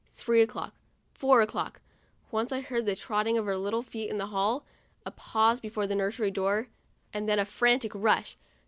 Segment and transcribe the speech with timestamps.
[0.15, 0.73] Three o'clock,
[1.13, 1.79] four o'clock—
[2.31, 4.65] once I heard the trotting of her little feet in the hall,
[5.05, 6.69] a pause before the nursery door,
[7.13, 8.35] and then a frantic rush.